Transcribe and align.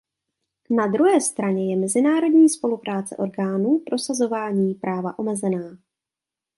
Na 0.69 0.87
druhé 0.87 1.21
straně 1.21 1.71
je 1.73 1.79
mezinárodní 1.79 2.49
spolupráce 2.49 3.17
orgánů 3.17 3.79
prosazování 3.85 4.73
práva 4.73 5.19
omezená. 5.19 5.77